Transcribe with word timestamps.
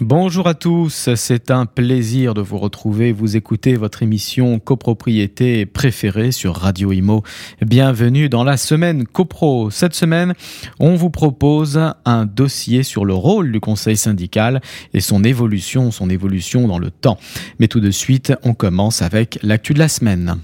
Bonjour 0.00 0.48
à 0.48 0.54
tous, 0.54 1.10
c'est 1.14 1.52
un 1.52 1.66
plaisir 1.66 2.34
de 2.34 2.40
vous 2.40 2.58
retrouver. 2.58 3.12
Vous 3.12 3.36
écoutez 3.36 3.76
votre 3.76 4.02
émission 4.02 4.58
copropriété 4.58 5.66
préférée 5.66 6.32
sur 6.32 6.56
Radio 6.56 6.90
Imo. 6.90 7.22
Bienvenue 7.62 8.28
dans 8.28 8.42
la 8.42 8.56
semaine 8.56 9.06
copro. 9.06 9.70
Cette 9.70 9.94
semaine, 9.94 10.34
on 10.80 10.96
vous 10.96 11.10
propose 11.10 11.80
un 12.04 12.26
dossier 12.26 12.82
sur 12.82 13.04
le 13.04 13.14
rôle 13.14 13.52
du 13.52 13.60
conseil 13.60 13.96
syndical 13.96 14.60
et 14.94 15.00
son 15.00 15.22
évolution, 15.22 15.92
son 15.92 16.10
évolution 16.10 16.66
dans 16.66 16.80
le 16.80 16.90
temps. 16.90 17.18
Mais 17.60 17.68
tout 17.68 17.80
de 17.80 17.92
suite, 17.92 18.32
on 18.42 18.52
commence 18.52 19.00
avec 19.00 19.38
l'actu 19.44 19.74
de 19.74 19.78
la 19.78 19.88
semaine. 19.88 20.40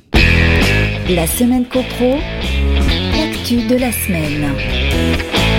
La 1.09 1.27
semaine 1.27 1.65
copro, 1.65 2.19
l'actu 3.17 3.67
de 3.67 3.77
la 3.77 3.91
semaine. 3.91 5.50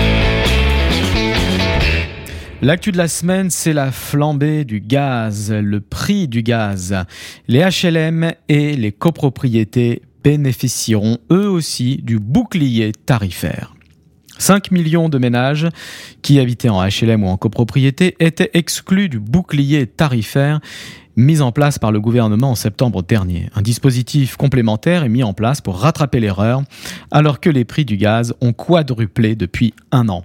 L'actu 2.64 2.92
de 2.92 2.96
la 2.96 3.08
semaine, 3.08 3.50
c'est 3.50 3.72
la 3.72 3.90
flambée 3.90 4.64
du 4.64 4.78
gaz, 4.78 5.50
le 5.50 5.80
prix 5.80 6.28
du 6.28 6.44
gaz. 6.44 6.94
Les 7.48 7.58
HLM 7.58 8.34
et 8.48 8.76
les 8.76 8.92
copropriétés 8.92 10.02
bénéficieront 10.22 11.18
eux 11.32 11.48
aussi 11.48 11.96
du 12.04 12.20
bouclier 12.20 12.92
tarifaire. 12.92 13.74
5 14.38 14.70
millions 14.70 15.08
de 15.08 15.18
ménages 15.18 15.66
qui 16.22 16.38
habitaient 16.38 16.68
en 16.68 16.86
HLM 16.86 17.24
ou 17.24 17.26
en 17.26 17.36
copropriété 17.36 18.14
étaient 18.20 18.52
exclus 18.54 19.08
du 19.08 19.18
bouclier 19.18 19.88
tarifaire 19.88 20.60
mis 21.16 21.40
en 21.40 21.50
place 21.50 21.80
par 21.80 21.90
le 21.90 22.00
gouvernement 22.00 22.52
en 22.52 22.54
septembre 22.54 23.02
dernier. 23.02 23.50
Un 23.56 23.62
dispositif 23.62 24.36
complémentaire 24.36 25.02
est 25.02 25.08
mis 25.08 25.24
en 25.24 25.34
place 25.34 25.60
pour 25.60 25.80
rattraper 25.80 26.20
l'erreur 26.20 26.62
alors 27.10 27.40
que 27.40 27.50
les 27.50 27.64
prix 27.64 27.84
du 27.84 27.96
gaz 27.96 28.34
ont 28.40 28.52
quadruplé 28.52 29.34
depuis 29.34 29.74
un 29.90 30.08
an. 30.08 30.24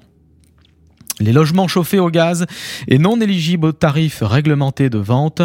Les 1.20 1.34
logements 1.34 1.68
chauffés 1.68 2.00
au 2.00 2.10
gaz 2.10 2.46
et 2.88 3.00
non 3.00 3.20
éligibles 3.20 3.68
aux 3.68 3.72
tarifs 3.72 4.22
réglementés 4.22 4.90
de 4.90 5.00
vente 5.00 5.42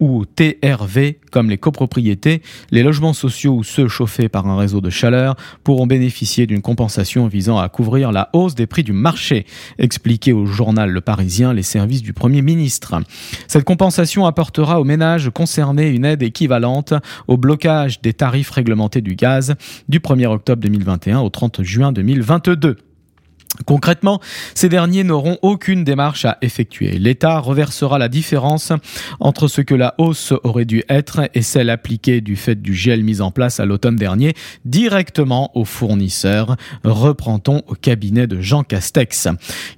ou 0.00 0.24
TRV 0.26 1.20
comme 1.30 1.48
les 1.48 1.58
copropriétés, 1.58 2.42
les 2.72 2.82
logements 2.82 3.12
sociaux 3.12 3.54
ou 3.54 3.62
ceux 3.62 3.86
chauffés 3.86 4.28
par 4.28 4.48
un 4.48 4.56
réseau 4.56 4.80
de 4.80 4.90
chaleur 4.90 5.36
pourront 5.62 5.86
bénéficier 5.86 6.48
d'une 6.48 6.60
compensation 6.60 7.28
visant 7.28 7.58
à 7.58 7.68
couvrir 7.68 8.10
la 8.10 8.28
hausse 8.32 8.56
des 8.56 8.66
prix 8.66 8.82
du 8.82 8.92
marché, 8.92 9.46
expliqué 9.78 10.32
au 10.32 10.44
journal 10.44 10.90
Le 10.90 11.00
Parisien 11.00 11.52
les 11.52 11.62
services 11.62 12.02
du 12.02 12.12
Premier 12.12 12.42
ministre. 12.42 13.00
Cette 13.46 13.62
compensation 13.62 14.26
apportera 14.26 14.80
aux 14.80 14.84
ménages 14.84 15.30
concernés 15.30 15.90
une 15.90 16.04
aide 16.04 16.24
équivalente 16.24 16.94
au 17.28 17.36
blocage 17.36 18.00
des 18.02 18.12
tarifs 18.12 18.50
réglementés 18.50 19.02
du 19.02 19.14
gaz 19.14 19.54
du 19.88 20.00
1er 20.00 20.26
octobre 20.26 20.60
2021 20.62 21.20
au 21.20 21.28
30 21.28 21.62
juin 21.62 21.92
2022. 21.92 22.76
Concrètement, 23.66 24.20
ces 24.54 24.70
derniers 24.70 25.04
n'auront 25.04 25.38
aucune 25.42 25.84
démarche 25.84 26.24
à 26.24 26.38
effectuer. 26.40 26.98
L'État 26.98 27.38
reversera 27.38 27.98
la 27.98 28.08
différence 28.08 28.72
entre 29.20 29.46
ce 29.46 29.60
que 29.60 29.74
la 29.74 29.94
hausse 29.98 30.32
aurait 30.42 30.64
dû 30.64 30.82
être 30.88 31.28
et 31.34 31.42
celle 31.42 31.68
appliquée 31.68 32.22
du 32.22 32.36
fait 32.36 32.60
du 32.60 32.74
gel 32.74 33.04
mis 33.04 33.20
en 33.20 33.30
place 33.30 33.60
à 33.60 33.66
l'automne 33.66 33.96
dernier 33.96 34.34
directement 34.64 35.50
aux 35.54 35.66
fournisseurs, 35.66 36.56
reprend-on 36.82 37.62
au 37.66 37.74
cabinet 37.74 38.26
de 38.26 38.40
Jean 38.40 38.62
Castex. 38.64 39.28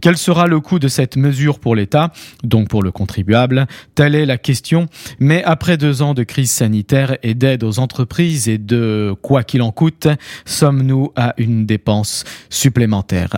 Quel 0.01 0.17
sera 0.17 0.47
le 0.47 0.61
coût 0.61 0.79
de 0.79 0.89
cette 0.89 1.17
mesure 1.17 1.59
pour 1.59 1.75
l'État, 1.75 2.13
donc 2.45 2.69
pour 2.69 2.83
le 2.83 2.93
contribuable? 2.93 3.67
Telle 3.95 4.15
est 4.15 4.27
la 4.27 4.39
question. 4.39 4.87
Mais 5.19 5.43
après 5.45 5.77
deux 5.77 6.01
ans 6.01 6.15
de 6.15 6.23
crise 6.23 6.51
sanitaire 6.51 7.17
et 7.23 7.35
d'aide 7.35 7.65
aux 7.65 7.81
entreprises 7.81 8.49
et 8.49 8.59
de 8.59 9.15
quoi 9.21 9.43
qu'il 9.43 9.63
en 9.63 9.73
coûte, 9.73 10.07
sommes-nous 10.45 11.13
à 11.17 11.35
une 11.39 11.67
dépense 11.67 12.25
supplémentaire? 12.51 13.37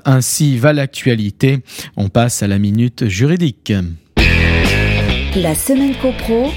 Va 0.58 0.72
l'actualité. 0.72 1.60
On 1.96 2.08
passe 2.08 2.42
à 2.42 2.46
la 2.46 2.58
minute 2.58 3.08
juridique. 3.08 3.72
La 5.36 5.54
semaine 5.54 5.94
copro, 6.00 6.50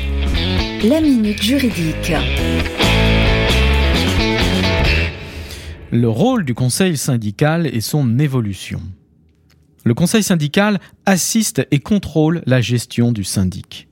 la 0.84 1.02
minute 1.02 1.42
juridique. 1.42 2.14
Le 5.92 6.10
rôle 6.10 6.46
du 6.46 6.54
conseil 6.54 6.98
syndical 6.98 7.68
et 7.68 7.82
son 7.82 8.20
évolution. 8.20 8.82
Le 9.86 9.94
conseil 9.94 10.24
syndical 10.24 10.80
assiste 11.06 11.66
et 11.72 11.80
contrôle 11.80 12.42
la 12.46 12.62
gestion 12.62 13.12
du 13.12 13.24
syndic. 13.24 13.88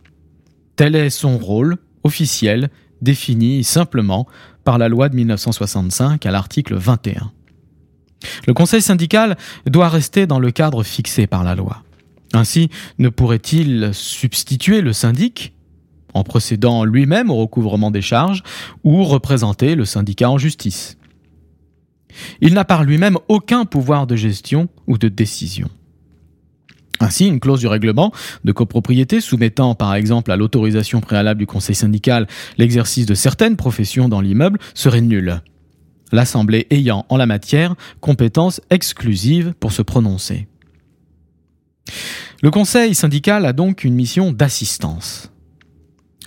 Tel 0.75 0.95
est 0.95 1.09
son 1.09 1.37
rôle 1.37 1.77
officiel 2.03 2.69
défini 3.01 3.63
simplement 3.63 4.27
par 4.63 4.77
la 4.77 4.89
loi 4.89 5.09
de 5.09 5.15
1965 5.15 6.25
à 6.25 6.31
l'article 6.31 6.75
21. 6.75 7.31
Le 8.45 8.53
conseil 8.53 8.81
syndical 8.81 9.37
doit 9.65 9.89
rester 9.89 10.27
dans 10.27 10.39
le 10.39 10.51
cadre 10.51 10.83
fixé 10.83 11.27
par 11.27 11.43
la 11.43 11.55
loi. 11.55 11.83
Ainsi, 12.33 12.69
ne 12.99 13.09
pourrait-il 13.09 13.91
substituer 13.93 14.81
le 14.81 14.93
syndic 14.93 15.53
en 16.13 16.23
procédant 16.23 16.83
lui-même 16.83 17.29
au 17.29 17.35
recouvrement 17.35 17.91
des 17.91 18.01
charges 18.01 18.43
ou 18.83 19.03
représenter 19.03 19.75
le 19.75 19.85
syndicat 19.85 20.29
en 20.29 20.37
justice? 20.37 20.97
Il 22.41 22.53
n'a 22.53 22.65
par 22.65 22.83
lui-même 22.83 23.17
aucun 23.27 23.65
pouvoir 23.65 24.07
de 24.07 24.15
gestion 24.15 24.69
ou 24.87 24.97
de 24.97 25.07
décision. 25.07 25.69
Ainsi, 26.99 27.27
une 27.27 27.39
clause 27.39 27.59
du 27.59 27.67
règlement 27.67 28.11
de 28.43 28.51
copropriété 28.51 29.21
soumettant 29.21 29.75
par 29.75 29.93
exemple 29.93 30.31
à 30.31 30.35
l'autorisation 30.35 30.99
préalable 30.99 31.39
du 31.39 31.45
conseil 31.45 31.75
syndical 31.75 32.27
l'exercice 32.57 33.05
de 33.05 33.13
certaines 33.13 33.55
professions 33.55 34.09
dans 34.09 34.21
l'immeuble 34.21 34.59
serait 34.73 35.01
nulle 35.01 35.41
l'Assemblée 36.11 36.67
ayant 36.69 37.05
en 37.09 37.17
la 37.17 37.25
matière 37.25 37.75
compétence 37.99 38.61
exclusive 38.69 39.53
pour 39.59 39.71
se 39.71 39.81
prononcer. 39.81 40.47
Le 42.41 42.51
Conseil 42.51 42.93
syndical 42.93 43.45
a 43.45 43.53
donc 43.53 43.83
une 43.83 43.95
mission 43.95 44.31
d'assistance. 44.31 45.31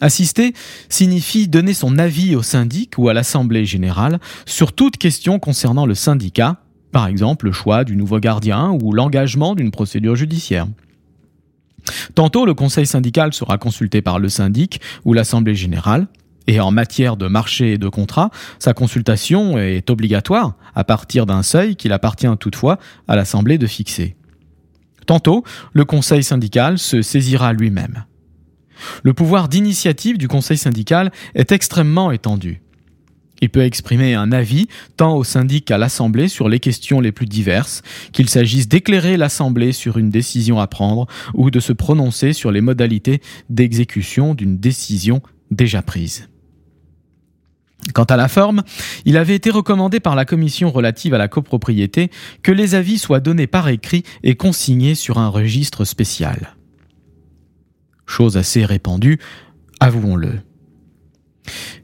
Assister 0.01 0.55
signifie 0.89 1.47
donner 1.47 1.75
son 1.75 1.99
avis 1.99 2.35
au 2.35 2.43
syndic 2.43 2.97
ou 2.97 3.09
à 3.09 3.15
l'Assemblée 3.15 3.67
générale 3.67 4.19
sur 4.47 4.73
toute 4.73 4.97
question 4.97 5.39
concernant 5.39 5.85
le 5.85 5.95
syndicat, 5.95 6.57
par 6.91 7.07
exemple 7.07 7.47
le 7.47 7.53
choix 7.53 7.85
du 7.85 7.97
nouveau 7.97 8.19
gardien 8.19 8.77
ou 8.83 8.93
l'engagement 8.93 9.55
d'une 9.55 9.71
procédure 9.71 10.17
judiciaire. 10.17 10.67
Tantôt 12.15 12.47
le 12.47 12.55
conseil 12.55 12.87
syndical 12.87 13.33
sera 13.33 13.59
consulté 13.59 14.03
par 14.03 14.19
le 14.19 14.29
syndic 14.29 14.81
ou 15.05 15.13
l'Assemblée 15.13 15.55
générale, 15.55 16.09
et 16.51 16.59
en 16.59 16.73
matière 16.73 17.17
de 17.17 17.29
marché 17.29 17.75
et 17.75 17.79
de 17.79 17.89
contrat, 17.89 18.31
sa 18.59 18.75
consultation 18.75 19.57
est 19.57 19.89
obligatoire 19.89 20.57
à 20.75 20.83
partir 20.83 21.25
d'un 21.25 21.45
seuil 21.45 21.77
qu'il 21.77 21.93
appartient 21.93 22.27
toutefois 22.41 22.81
à 23.07 23.15
l'Assemblée 23.15 23.57
de 23.57 23.69
fixer. 23.69 24.17
Tantôt, 25.07 25.45
le 25.73 25.85
Conseil 25.85 26.25
syndical 26.25 26.79
se 26.79 27.03
saisira 27.03 27.53
lui-même. 27.53 28.05
Le 29.05 29.15
pouvoir 29.15 29.49
d'initiative 29.49 30.19
du 30.19 30.27
Conseil 30.27 30.57
syndical 30.57 31.13
est 31.37 31.53
extrêmement 31.53 32.11
étendu. 32.11 32.61
Il 33.41 33.51
peut 33.51 33.63
exprimer 33.63 34.15
un 34.15 34.33
avis 34.33 34.67
tant 34.97 35.15
au 35.15 35.23
syndic 35.23 35.67
qu'à 35.67 35.79
l'Assemblée 35.79 36.27
sur 36.27 36.49
les 36.49 36.59
questions 36.59 37.01
les 37.01 37.13
plus 37.13 37.27
diverses, 37.27 37.83
qu'il 38.11 38.29
s'agisse 38.29 38.67
d'éclairer 38.67 39.17
l'Assemblée 39.17 39.71
sur 39.71 39.99
une 39.99 40.11
décision 40.11 40.59
à 40.59 40.67
prendre 40.67 41.07
ou 41.33 41.53
de 41.53 41.61
se 41.61 41.73
prononcer 41.73 42.33
sur 42.33 42.51
les 42.51 42.61
modalités 42.61 43.23
d'exécution 43.49 44.35
d'une 44.35 44.59
décision 44.59 45.23
déjà 45.53 45.81
prise. 45.83 46.30
Quant 47.95 48.05
à 48.05 48.17
la 48.17 48.29
forme, 48.29 48.63
il 49.05 49.17
avait 49.17 49.35
été 49.35 49.51
recommandé 49.51 50.01
par 50.01 50.15
la 50.15 50.25
commission 50.25 50.71
relative 50.71 51.15
à 51.15 51.19
la 51.19 51.29
copropriété 51.29 52.11
que 52.43 52.53
les 52.53 52.75
avis 52.75 52.99
soient 52.99 53.21
donnés 53.21 53.47
par 53.47 53.69
écrit 53.69 54.05
et 54.23 54.37
consignés 54.37 54.95
sur 54.95 55.19
un 55.19 55.29
registre 55.29 55.85
spécial. 55.85 56.57
Chose 58.07 58.37
assez 58.37 58.65
répandue, 58.65 59.19
avouons-le. 59.79 60.41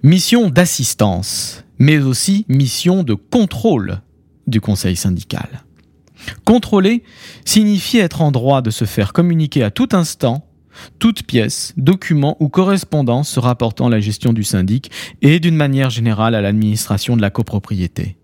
Mission 0.03 0.50
d'assistance, 0.50 1.64
mais 1.79 1.99
aussi 1.99 2.44
mission 2.49 3.02
de 3.02 3.14
contrôle 3.14 4.00
du 4.47 4.61
conseil 4.61 4.97
syndical. 4.97 5.64
Contrôler 6.44 7.02
signifie 7.44 7.99
être 7.99 8.23
en 8.23 8.32
droit 8.32 8.62
de 8.62 8.70
se 8.70 8.85
faire 8.85 9.12
communiquer 9.12 9.62
à 9.62 9.70
tout 9.70 9.88
instant 9.93 10.46
toute 10.99 11.25
pièce, 11.25 11.73
document 11.76 12.37
ou 12.40 12.49
correspondance 12.49 13.28
se 13.28 13.40
rapportant 13.40 13.87
à 13.87 13.90
la 13.90 14.00
gestion 14.00 14.32
du 14.32 14.44
syndic 14.44 14.90
et 15.23 15.40
d'une 15.40 15.56
manière 15.56 15.90
générale 15.90 16.34
à 16.34 16.40
l'administration 16.40 17.17
de 17.17 17.23
la 17.23 17.31
copropriété. 17.31 18.17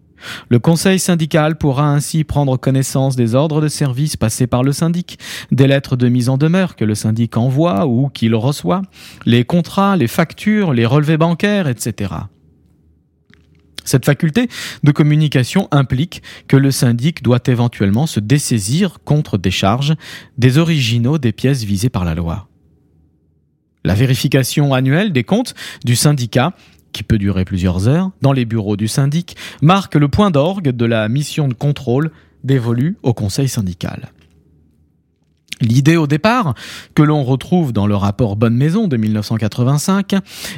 Le 0.49 0.58
conseil 0.58 0.99
syndical 0.99 1.56
pourra 1.56 1.88
ainsi 1.88 2.25
prendre 2.25 2.56
connaissance 2.56 3.16
des 3.16 3.34
ordres 3.34 3.60
de 3.60 3.69
service 3.69 4.16
passés 4.16 4.46
par 4.46 4.62
le 4.62 4.72
syndic, 4.72 5.19
des 5.50 5.66
lettres 5.66 5.96
de 5.96 6.08
mise 6.08 6.28
en 6.28 6.38
demeure 6.38 6.76
que 6.76 6.84
le 6.84 6.94
syndic 6.94 7.37
envoie 7.37 7.87
ou 7.87 8.08
qu'il 8.08 8.34
reçoit, 8.34 8.82
les 9.26 9.44
contrats, 9.44 9.96
les 9.96 10.08
factures, 10.08 10.72
les 10.72 10.87
relevés 10.87 11.16
bancaires, 11.16 11.69
etc. 11.69 12.12
Cette 13.84 14.05
faculté 14.05 14.49
de 14.82 14.93
communication 14.93 15.69
implique 15.70 16.23
que 16.49 16.56
le 16.56 16.70
syndic 16.70 17.23
doit 17.23 17.40
éventuellement 17.46 18.06
se 18.06 18.20
dessaisir 18.20 18.99
contre 19.05 19.38
des 19.38 19.50
charges 19.50 19.94
des 20.38 20.58
originaux 20.58 21.19
des 21.19 21.32
pièces 21.32 21.64
visées 21.64 21.90
par 21.90 22.05
la 22.05 22.14
loi. 22.14 22.49
La 23.84 23.94
vérification 23.94 24.75
annuelle 24.75 25.12
des 25.12 25.25
comptes 25.25 25.55
du 25.84 25.96
syndicat 25.96 26.55
qui 26.93 27.02
peut 27.02 27.19
durer 27.19 27.44
plusieurs 27.44 27.88
heures, 27.88 28.11
dans 28.20 28.32
les 28.32 28.44
bureaux 28.44 28.76
du 28.76 28.87
syndic, 28.87 29.37
marque 29.62 29.94
le 29.94 30.08
point 30.08 30.31
d'orgue 30.31 30.69
de 30.69 30.85
la 30.85 31.08
mission 31.08 31.49
de 31.49 31.55
contrôle 31.55 32.11
dévolue 32.44 32.96
au 33.02 33.14
conseil 33.14 33.49
syndical. 33.49 34.12
L'idée 35.62 35.97
au 35.97 36.09
départ, 36.09 36.55
que 36.94 37.03
l'on 37.03 37.23
retrouve 37.23 37.73
dans 37.73 37.87
le 37.87 37.94
rapport 37.94 38.35
Bonne 38.35 38.56
Maison 38.56 38.88
de 38.88 38.97
1985, 38.97 40.17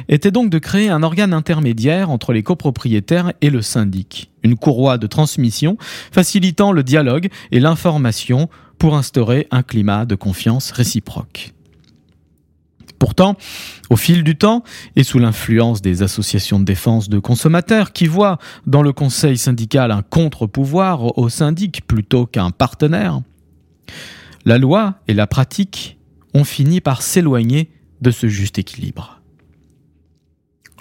était 0.09 0.31
donc 0.31 0.49
de 0.49 0.57
créer 0.57 0.89
un 0.89 1.03
organe 1.03 1.31
intermédiaire 1.31 2.09
entre 2.09 2.33
les 2.33 2.41
copropriétaires 2.41 3.31
et 3.41 3.51
le 3.51 3.61
syndic, 3.61 4.31
une 4.43 4.57
courroie 4.57 4.97
de 4.97 5.05
transmission 5.05 5.77
facilitant 6.11 6.71
le 6.71 6.81
dialogue 6.81 7.29
et 7.51 7.59
l'information 7.59 8.49
pour 8.79 8.95
instaurer 8.95 9.47
un 9.51 9.61
climat 9.61 10.05
de 10.05 10.15
confiance 10.15 10.71
réciproque. 10.71 11.53
Pourtant, 12.97 13.35
au 13.91 13.97
fil 13.97 14.23
du 14.23 14.35
temps, 14.35 14.63
et 14.95 15.03
sous 15.03 15.19
l'influence 15.19 15.83
des 15.83 16.01
associations 16.01 16.59
de 16.59 16.65
défense 16.65 17.09
de 17.09 17.19
consommateurs 17.19 17.91
qui 17.91 18.07
voient 18.07 18.39
dans 18.65 18.81
le 18.81 18.93
conseil 18.93 19.37
syndical 19.37 19.91
un 19.91 20.01
contre-pouvoir 20.01 21.15
au 21.19 21.29
syndic 21.29 21.85
plutôt 21.85 22.25
qu'un 22.25 22.49
partenaire, 22.49 23.21
la 24.45 24.57
loi 24.57 24.99
et 25.07 25.13
la 25.13 25.27
pratique 25.27 25.97
ont 26.33 26.43
fini 26.43 26.81
par 26.81 27.01
s'éloigner 27.01 27.71
de 28.01 28.11
ce 28.11 28.27
juste 28.27 28.59
équilibre. 28.59 29.21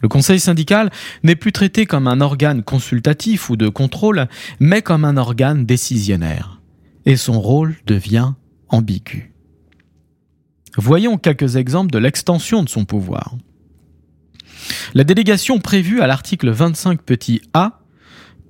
Le 0.03 0.09
conseil 0.09 0.39
syndical 0.39 0.91
n'est 1.23 1.37
plus 1.37 1.53
traité 1.53 1.87
comme 1.87 2.09
un 2.09 2.21
organe 2.21 2.63
consultatif 2.63 3.49
ou 3.49 3.57
de 3.57 3.69
contrôle, 3.69 4.29
mais 4.61 4.83
comme 4.83 5.05
un 5.05 5.17
organe 5.17 5.65
décisionnaire, 5.65 6.61
et 7.07 7.17
son 7.17 7.41
rôle 7.41 7.77
devient 7.87 8.33
ambigu. 8.69 9.33
Voyons 10.77 11.17
quelques 11.17 11.57
exemples 11.57 11.93
de 11.93 11.99
l'extension 11.99 12.63
de 12.63 12.69
son 12.69 12.85
pouvoir. 12.85 13.37
La 14.93 15.05
délégation 15.05 15.59
prévue 15.59 16.01
à 16.03 16.07
l'article 16.07 16.51
25 16.51 17.01
petit 17.03 17.41
a 17.55 17.81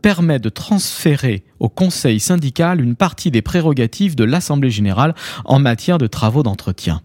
permet 0.05 0.39
de 0.39 0.51
transférer 0.51 1.45
au 1.61 1.71
conseil 1.71 2.21
syndical 2.21 2.83
une 2.83 2.95
partie 2.95 3.31
des 3.31 3.41
prérogatives 3.41 4.15
de 4.15 4.25
l'Assemblée 4.25 4.71
générale 4.71 5.15
en 5.47 5.59
matière 5.59 5.97
de 5.97 6.06
travaux 6.06 6.43
d'entretien. 6.43 7.01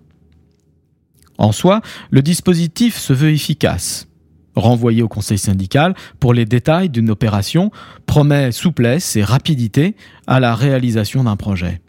En 1.38 1.54
soi, 1.54 1.80
le 2.12 2.22
dispositif 2.22 2.98
se 2.98 3.14
veut 3.14 3.30
efficace. 3.30 4.10
Renvoyer 4.54 5.02
au 5.02 5.08
conseil 5.08 5.38
syndical 5.38 5.96
pour 6.20 6.34
les 6.34 6.44
détails 6.44 6.90
d'une 6.90 7.10
opération 7.10 7.72
promet 8.06 8.52
souplesse 8.52 9.16
et 9.16 9.24
rapidité 9.24 9.96
à 10.28 10.42
la 10.42 10.54
réalisation 10.54 11.24
d'un 11.24 11.38
projet. 11.38 11.80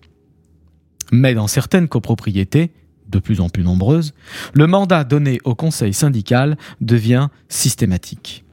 Mais 1.11 1.35
dans 1.35 1.49
certaines 1.49 1.89
copropriétés, 1.89 2.71
de 3.09 3.19
plus 3.19 3.41
en 3.41 3.49
plus 3.49 3.65
nombreuses, 3.65 4.15
le 4.55 4.69
mandat 4.69 5.03
donné 5.03 5.41
au 5.43 5.57
conseil 5.57 5.93
syndical 5.93 6.57
devient 6.81 7.31
systématique. 7.49 8.45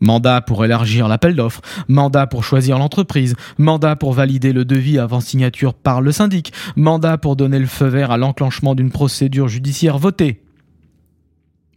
Mandat 0.00 0.40
pour 0.40 0.64
élargir 0.64 1.08
l'appel 1.08 1.36
d'offres, 1.36 1.60
mandat 1.88 2.26
pour 2.26 2.44
choisir 2.44 2.78
l'entreprise, 2.78 3.34
mandat 3.58 3.96
pour 3.96 4.12
valider 4.12 4.52
le 4.52 4.64
devis 4.64 4.98
avant 4.98 5.20
signature 5.20 5.74
par 5.74 6.00
le 6.00 6.12
syndic, 6.12 6.52
mandat 6.76 7.18
pour 7.18 7.36
donner 7.36 7.58
le 7.58 7.66
feu 7.66 7.86
vert 7.86 8.10
à 8.10 8.16
l'enclenchement 8.16 8.74
d'une 8.74 8.90
procédure 8.90 9.48
judiciaire 9.48 9.98
votée. 9.98 10.42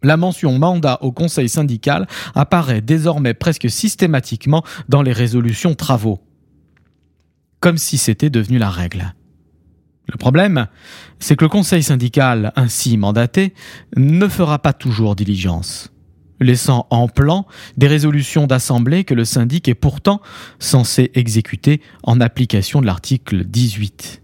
La 0.04 0.18
mention 0.18 0.58
mandat 0.60 1.00
au 1.02 1.12
conseil 1.12 1.48
syndical 1.48 2.08
apparaît 2.36 2.82
désormais 2.82 3.34
presque 3.34 3.70
systématiquement 3.70 4.64
dans 4.90 5.02
les 5.02 5.14
résolutions 5.14 5.76
travaux. 5.76 6.22
Comme 7.62 7.78
si 7.78 7.98
c'était 7.98 8.30
devenu 8.30 8.58
la 8.58 8.70
règle. 8.70 9.14
Le 10.12 10.18
problème, 10.18 10.68
c'est 11.20 11.38
que 11.38 11.46
le 11.46 11.50
conseil 11.50 11.82
syndical 11.82 12.52
ainsi 12.58 12.98
mandaté 12.98 13.54
ne 13.96 14.28
fera 14.28 14.60
pas 14.60 14.74
toujours 14.74 15.16
diligence, 15.16 15.93
laissant 16.44 16.88
en 16.90 17.08
plan 17.08 17.46
des 17.78 17.88
résolutions 17.88 18.48
d'assemblée 18.48 19.04
que 19.04 19.14
le 19.14 19.26
syndic 19.26 19.68
est 19.68 19.76
pourtant 19.76 20.22
censé 20.60 21.12
exécuter 21.16 21.82
en 22.04 22.22
application 22.22 22.82
de 22.82 22.86
l'article 22.86 23.46
18. 23.46 24.22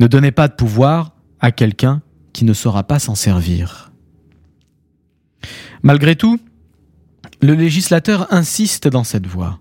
Ne 0.00 0.06
donnez 0.06 0.32
pas 0.32 0.48
de 0.48 0.54
pouvoir 0.54 1.12
à 1.40 1.52
quelqu'un 1.52 2.02
qui 2.32 2.44
ne 2.44 2.52
saura 2.52 2.84
pas 2.84 2.98
s'en 2.98 3.14
servir. 3.14 3.92
Malgré 5.82 6.16
tout, 6.16 6.38
le 7.40 7.54
législateur 7.54 8.32
insiste 8.32 8.88
dans 8.88 9.04
cette 9.04 9.26
voie. 9.26 9.60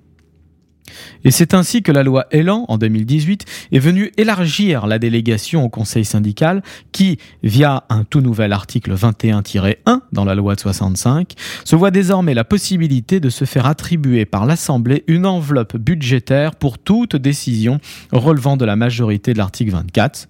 Et 1.24 1.32
c'est 1.32 1.54
ainsi 1.54 1.82
que 1.82 1.92
la 1.92 2.04
loi 2.04 2.28
Elan, 2.32 2.66
en 2.68 2.78
2018, 2.78 3.46
est 3.72 3.80
venue 3.80 4.12
élargir 4.18 4.88
la 4.88 5.00
délégation 5.00 5.64
au 5.64 5.70
conseil 5.70 6.06
syndical 6.06 6.62
qui, 6.92 7.18
via 7.44 7.84
un 7.90 8.04
tout 8.04 8.22
nouvel 8.22 8.54
article 8.54 8.94
21-1 8.94 10.02
dans 10.12 10.26
la 10.26 10.36
loi 10.36 10.56
de 10.56 10.60
65, 10.60 11.34
se 11.64 11.76
voit 11.76 11.92
désormais 11.92 12.34
la 12.34 12.44
possibilité 12.44 13.20
de 13.20 13.30
se 13.30 13.46
faire 13.46 13.66
attribuer 13.66 14.26
par 14.26 14.46
l'Assemblée 14.46 15.04
une 15.08 15.26
enveloppe 15.26 15.78
budgétaire 15.78 16.56
pour 16.56 16.78
toute 16.78 17.16
décision 17.16 17.80
relevant 18.12 18.58
de 18.58 18.66
la 18.66 18.76
majorité 18.76 19.34
de 19.34 19.38
l'article 19.38 19.72
24, 19.72 20.28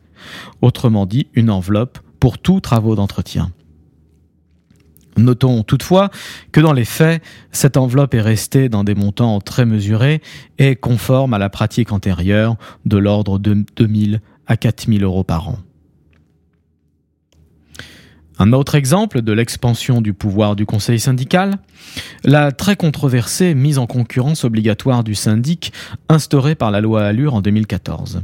autrement 0.62 1.06
dit 1.06 1.28
une 1.34 1.50
enveloppe 1.50 2.00
pour 2.20 2.38
tous 2.38 2.62
travaux 2.62 2.96
d'entretien. 2.96 3.52
Notons 5.18 5.64
toutefois 5.64 6.10
que 6.52 6.60
dans 6.60 6.74
les 6.74 6.86
faits, 6.86 7.24
cette 7.52 7.78
enveloppe 7.78 8.14
est 8.14 8.22
restée 8.22 8.70
dans 8.70 8.84
des 8.84 8.96
montants 8.96 9.40
très 9.40 9.66
mesurés 9.66 10.22
et 10.58 10.76
conforme 10.76 11.34
à 11.34 11.38
la 11.38 11.50
pratique 11.50 11.92
antérieure 11.92 12.58
de 12.86 12.98
l'ordre 12.98 13.40
de 13.40 13.66
2000 13.76 14.22
à 14.48 14.58
4000 14.58 15.04
euros 15.04 15.24
par 15.24 15.50
an. 15.50 15.60
Un 18.38 18.52
autre 18.52 18.76
exemple 18.76 19.22
de 19.22 19.32
l'expansion 19.32 20.02
du 20.02 20.14
pouvoir 20.14 20.58
du 20.58 20.66
conseil 20.66 21.00
syndical, 21.00 21.56
la 22.26 22.52
très 22.52 22.76
controversée 22.76 23.56
mise 23.56 23.78
en 23.78 23.88
concurrence 23.88 24.44
obligatoire 24.44 25.06
du 25.06 25.16
syndic 25.16 25.72
instaurée 26.10 26.56
par 26.56 26.70
la 26.70 26.82
loi 26.82 27.04
Allure 27.04 27.34
en 27.34 27.42
2014. 27.42 28.24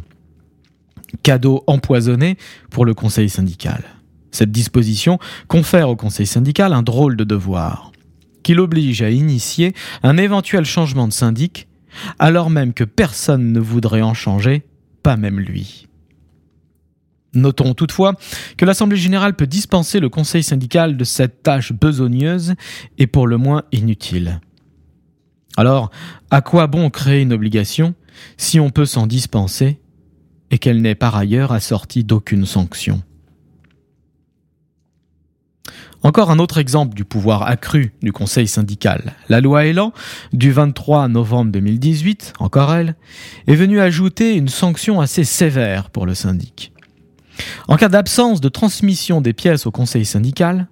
Cadeau 1.23 1.63
empoisonné 1.67 2.38
pour 2.69 2.83
le 2.83 2.93
conseil 2.93 3.29
syndical. 3.29 3.83
Cette 4.31 4.51
disposition 4.51 5.19
confère 5.47 5.89
au 5.89 5.95
conseil 5.95 6.25
syndical 6.25 6.73
un 6.73 6.83
drôle 6.83 7.17
de 7.17 7.23
devoir, 7.23 7.91
qui 8.43 8.53
l'oblige 8.53 9.01
à 9.01 9.09
initier 9.09 9.73
un 10.03 10.17
éventuel 10.17 10.65
changement 10.65 11.07
de 11.07 11.13
syndic, 11.13 11.67
alors 12.19 12.49
même 12.49 12.73
que 12.73 12.85
personne 12.85 13.51
ne 13.51 13.59
voudrait 13.59 14.01
en 14.01 14.13
changer, 14.13 14.63
pas 15.03 15.17
même 15.17 15.39
lui. 15.39 15.87
Notons 17.33 17.73
toutefois 17.73 18.15
que 18.57 18.65
l'Assemblée 18.65 18.97
générale 18.97 19.35
peut 19.35 19.47
dispenser 19.47 20.00
le 20.00 20.09
conseil 20.09 20.43
syndical 20.43 20.97
de 20.97 21.03
cette 21.03 21.43
tâche 21.43 21.71
besogneuse 21.71 22.55
et 22.97 23.07
pour 23.07 23.27
le 23.27 23.38
moins 23.38 23.63
inutile. 23.71 24.41
Alors, 25.57 25.91
à 26.29 26.41
quoi 26.41 26.67
bon 26.67 26.89
créer 26.89 27.21
une 27.21 27.33
obligation 27.33 27.93
si 28.38 28.59
on 28.59 28.69
peut 28.69 28.85
s'en 28.85 29.07
dispenser 29.07 29.79
et 30.50 30.57
qu'elle 30.57 30.81
n'est 30.81 30.95
par 30.95 31.15
ailleurs 31.15 31.51
assortie 31.51 32.03
d'aucune 32.03 32.45
sanction? 32.45 33.01
Encore 36.03 36.31
un 36.31 36.39
autre 36.39 36.58
exemple 36.58 36.96
du 36.96 37.05
pouvoir 37.05 37.43
accru 37.43 37.93
du 38.01 38.12
Conseil 38.12 38.48
syndical. 38.48 39.13
La 39.29 39.41
loi 39.41 39.65
Elan 39.65 39.93
du 40.34 40.51
23 40.51 41.08
novembre 41.08 41.51
2018, 41.51 42.34
encore 42.39 42.74
elle, 42.74 42.96
est 43.48 43.55
venue 43.55 43.79
ajouter 43.79 44.36
une 44.36 44.48
sanction 44.48 45.01
assez 45.01 45.24
sévère 45.24 45.89
pour 45.89 46.05
le 46.05 46.15
syndic. 46.15 46.72
En 47.67 47.75
cas 47.75 47.89
d'absence 47.89 48.41
de 48.41 48.50
transmission 48.50 49.22
des 49.22 49.34
pièces 49.34 49.65
au 49.65 49.72
Conseil 49.72 50.05
syndical, 50.05 50.67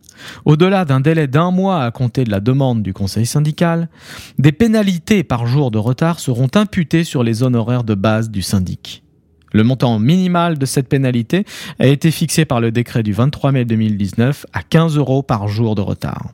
au-delà 0.45 0.86
d'un 0.86 1.00
délai 1.00 1.27
d'un 1.27 1.51
mois 1.51 1.83
à 1.83 1.91
compter 1.91 2.24
de 2.24 2.31
la 2.31 2.39
demande 2.39 2.83
du 2.83 2.93
Conseil 2.93 3.25
syndical, 3.25 3.89
des 4.38 4.51
pénalités 4.51 5.24
par 5.24 5.48
jour 5.48 5.71
de 5.71 5.77
retard 5.77 6.19
seront 6.19 6.50
imputées 6.55 7.03
sur 7.03 7.24
les 7.24 7.43
honoraires 7.43 7.83
de 7.83 7.95
base 7.95 8.29
du 8.29 8.41
syndic. 8.41 9.03
Le 9.51 9.63
montant 9.63 9.99
minimal 9.99 10.57
de 10.57 10.65
cette 10.65 10.89
pénalité 10.89 11.45
a 11.79 11.87
été 11.87 12.11
fixé 12.11 12.45
par 12.45 12.61
le 12.61 12.71
décret 12.71 13.03
du 13.03 13.13
23 13.13 13.51
mai 13.51 13.65
2019 13.65 14.45
à 14.53 14.63
15 14.63 14.97
euros 14.97 15.23
par 15.23 15.47
jour 15.47 15.75
de 15.75 15.81
retard. 15.81 16.31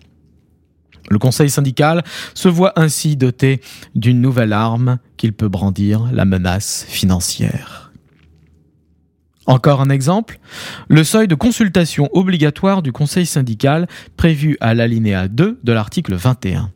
Le 1.10 1.20
conseil 1.20 1.50
syndical 1.50 2.04
se 2.34 2.50
voit 2.50 2.74
ainsi 2.78 3.16
doté 3.16 3.62
d'une 3.94 4.22
nouvelle 4.22 4.54
arme 4.54 4.98
qu'il 5.18 5.34
peut 5.34 5.50
brandir, 5.50 6.10
la 6.12 6.26
menace 6.26 6.86
financière. 6.90 7.92
Encore 9.46 9.82
un 9.82 9.92
exemple, 9.92 10.40
le 10.88 11.04
seuil 11.04 11.28
de 11.28 11.36
consultation 11.36 12.10
obligatoire 12.14 12.82
du 12.82 12.92
conseil 12.92 13.28
syndical 13.28 13.88
prévu 14.18 14.58
à 14.60 14.74
l'alinéa 14.74 15.28
2 15.28 15.60
de 15.64 15.72
l'article 15.72 16.16
21. 16.16 16.72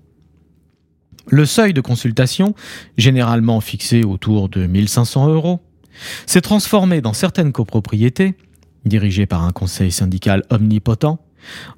Le 1.32 1.46
seuil 1.46 1.74
de 1.74 1.82
consultation, 1.82 2.54
généralement 2.98 3.60
fixé 3.62 4.04
autour 4.04 4.50
de 4.50 4.68
1500 4.68 5.30
euros, 5.30 5.62
s'est 6.26 6.42
transformé 6.42 7.02
dans 7.02 7.14
certaines 7.14 7.52
copropriétés, 7.52 8.36
dirigées 8.86 9.26
par 9.26 9.44
un 9.44 9.52
conseil 9.52 9.92
syndical 9.92 10.44
omnipotent, 10.50 11.20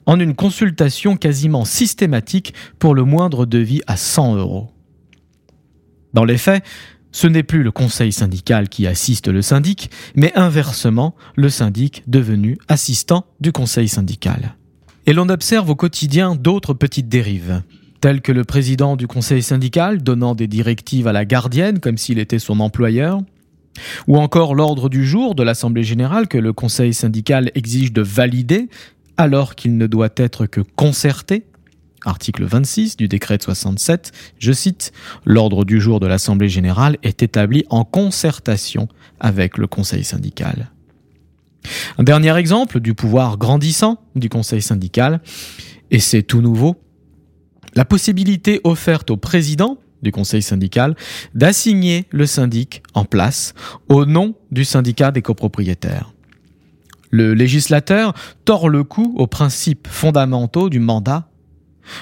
en 0.06 0.20
une 0.20 0.36
consultation 0.36 1.18
quasiment 1.18 1.66
systématique 1.66 2.54
pour 2.80 2.96
le 2.96 3.04
moindre 3.04 3.46
devis 3.46 3.82
à 3.88 3.98
100 3.98 4.36
euros. 4.36 4.70
Dans 6.14 6.26
les 6.26 6.38
faits, 6.38 6.64
Ce 7.12 7.28
n'est 7.28 7.44
plus 7.44 7.62
le 7.64 7.72
conseil 7.72 8.14
syndical 8.14 8.70
qui 8.70 8.88
assiste 8.88 9.28
le 9.28 9.42
syndic, 9.42 9.92
mais 10.16 10.32
inversement, 10.36 11.16
le 11.36 11.50
syndic 11.50 12.04
devenu 12.08 12.58
assistant 12.70 13.26
du 13.42 13.52
conseil 13.52 13.90
syndical. 13.90 14.56
Et 15.06 15.14
l'on 15.14 15.28
observe 15.30 15.70
au 15.70 15.76
quotidien 15.76 16.36
d'autres 16.36 16.74
petites 16.74 17.10
dérives, 17.10 17.64
telles 18.00 18.22
que 18.22 18.32
le 18.32 18.46
président 18.46 18.96
du 18.96 19.08
conseil 19.08 19.44
syndical 19.44 20.02
donnant 20.02 20.36
des 20.36 20.48
directives 20.48 21.08
à 21.08 21.12
la 21.12 21.26
gardienne 21.26 21.80
comme 21.80 21.98
s'il 21.98 22.18
était 22.18 22.40
son 22.40 22.60
employeur, 22.62 23.20
ou 24.08 24.18
encore 24.18 24.56
l'ordre 24.56 24.90
du 24.90 25.06
jour 25.06 25.36
de 25.36 25.44
l'Assemblée 25.44 25.84
générale 25.84 26.28
que 26.28 26.38
le 26.38 26.54
conseil 26.54 26.94
syndical 26.94 27.52
exige 27.56 27.94
de 27.94 28.02
valider 28.02 28.70
alors 29.18 29.56
qu'il 29.56 29.78
ne 29.78 29.88
doit 29.88 30.10
être 30.16 30.46
que 30.46 30.62
concerté, 30.62 31.46
article 32.06 32.46
26 32.46 32.98
du 32.98 33.08
décret 33.08 33.38
de 33.38 33.44
67, 33.44 34.12
je 34.40 34.52
cite, 34.52 34.92
L'ordre 35.26 35.66
du 35.66 35.80
jour 35.80 36.00
de 36.00 36.08
l'Assemblée 36.08 36.50
générale 36.50 36.98
est 37.04 37.22
établi 37.22 37.66
en 37.70 37.84
concertation 37.84 38.88
avec 39.20 39.58
le 39.58 39.68
Conseil 39.68 40.04
syndical. 40.04 40.72
Un 41.98 42.04
dernier 42.04 42.36
exemple 42.38 42.80
du 42.80 42.96
pouvoir 42.96 43.38
grandissant 43.38 44.02
du 44.16 44.30
Conseil 44.30 44.62
syndical, 44.62 45.22
et 45.92 46.00
c'est 46.00 46.24
tout 46.24 46.42
nouveau, 46.42 46.82
la 47.76 47.86
possibilité 47.86 48.60
offerte 48.64 49.12
au 49.12 49.18
président 49.18 49.78
du 50.02 50.12
Conseil 50.12 50.42
syndical 50.42 50.96
d'assigner 51.36 52.06
le 52.12 52.26
syndic 52.26 52.84
en 52.94 53.06
place 53.06 53.54
au 53.90 54.06
nom 54.06 54.36
du 54.52 54.66
syndicat 54.66 55.12
des 55.12 55.22
copropriétaires. 55.22 56.14
Le 57.10 57.34
législateur 57.34 58.14
tord 58.46 58.70
le 58.70 58.84
cou 58.84 59.14
aux 59.18 59.28
principes 59.28 59.88
fondamentaux 59.88 60.70
du 60.70 60.80
mandat 60.80 61.28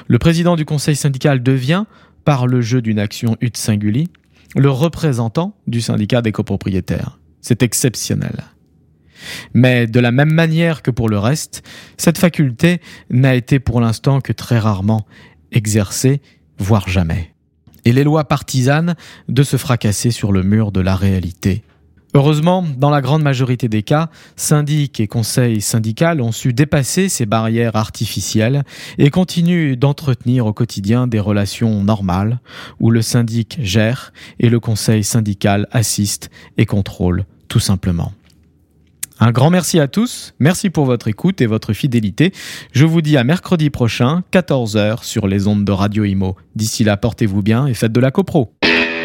le 0.08 0.20
président 0.20 0.56
du 0.56 0.66
conseil 0.66 0.96
syndical 0.96 1.44
devient, 1.44 1.86
par 2.26 2.48
le 2.48 2.62
jeu 2.62 2.82
d'une 2.82 3.00
action 3.00 3.38
ut 3.42 3.52
singuli, 3.56 4.10
le 4.56 4.70
représentant 4.70 5.56
du 5.68 5.82
syndicat 5.82 6.22
des 6.22 6.32
copropriétaires. 6.32 7.20
C'est 7.42 7.64
exceptionnel. 7.64 8.44
Mais 9.54 9.88
de 9.88 10.00
la 10.00 10.12
même 10.12 10.32
manière 10.32 10.82
que 10.82 10.92
pour 10.92 11.10
le 11.10 11.18
reste, 11.18 11.64
cette 11.98 12.18
faculté 12.18 12.82
n'a 13.10 13.36
été 13.36 13.60
pour 13.60 13.82
l'instant 13.82 14.22
que 14.22 14.34
très 14.34 14.60
rarement 14.60 15.06
exercée, 15.52 16.22
voire 16.58 16.88
jamais. 16.88 17.34
Et 17.90 17.92
les 17.92 18.04
lois 18.04 18.26
partisanes 18.26 18.94
de 19.30 19.42
se 19.42 19.58
fracasser 19.58 20.12
sur 20.12 20.32
le 20.32 20.44
mur 20.44 20.72
de 20.72 20.80
la 20.80 20.96
réalité 20.96 21.64
Heureusement, 22.14 22.64
dans 22.78 22.92
la 22.92 23.02
grande 23.02 23.24
majorité 23.24 23.68
des 23.68 23.82
cas, 23.82 24.12
syndics 24.36 25.00
et 25.00 25.08
conseils 25.08 25.60
syndicaux 25.60 26.22
ont 26.22 26.32
su 26.32 26.54
dépasser 26.54 27.10
ces 27.10 27.26
barrières 27.26 27.76
artificielles 27.76 28.64
et 29.00 29.10
continuent 29.10 29.76
d'entretenir 29.76 30.46
au 30.46 30.54
quotidien 30.54 31.08
des 31.08 31.20
relations 31.20 31.84
normales 31.84 32.42
où 32.80 32.92
le 32.92 33.02
syndic 33.02 33.58
gère 33.60 34.14
et 34.40 34.50
le 34.50 34.60
conseil 34.60 35.04
syndical 35.04 35.68
assiste 35.72 36.30
et 36.60 36.68
contrôle 36.68 37.26
tout 37.48 37.60
simplement. 37.60 38.14
Un 39.22 39.32
grand 39.32 39.50
merci 39.50 39.82
à 39.82 39.90
tous, 39.90 40.34
merci 40.40 40.70
pour 40.70 40.86
votre 40.86 41.10
écoute 41.10 41.42
et 41.42 41.46
votre 41.46 41.74
fidélité. 41.74 42.32
Je 42.72 42.86
vous 42.86 43.02
dis 43.02 43.18
à 43.18 43.26
mercredi 43.26 43.70
prochain, 43.70 44.24
14h 44.32 45.04
sur 45.04 45.28
les 45.28 45.46
ondes 45.48 45.66
de 45.66 45.72
Radio 45.74 46.06
Imo. 46.06 46.38
D'ici 46.56 46.86
là, 46.86 46.96
portez-vous 46.96 47.42
bien 47.42 47.68
et 47.68 47.74
faites 47.74 47.92
de 47.92 48.00
la 48.00 48.12
copro. 48.12 48.54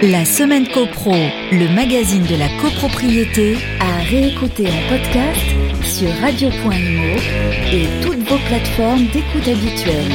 La 0.02 0.24
semaine 0.24 0.68
CoPro, 0.68 1.14
le 1.50 1.74
magazine 1.74 2.24
de 2.26 2.36
la 2.36 2.48
copropriété, 2.60 3.56
à 3.80 4.02
réécouter 4.04 4.66
en 4.68 4.88
podcast 4.88 5.40
sur 5.82 6.10
radio.imo 6.20 7.16
et 7.72 7.88
toutes 8.02 8.28
vos 8.28 8.38
plateformes 8.48 9.06
d'écoute 9.12 9.48
habituelles. 9.48 10.12